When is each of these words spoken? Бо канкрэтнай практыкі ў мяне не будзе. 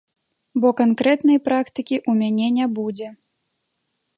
Бо 0.61 0.69
канкрэтнай 0.79 1.39
практыкі 1.47 1.97
ў 1.99 2.11
мяне 2.23 2.47
не 2.57 2.67
будзе. 2.79 3.07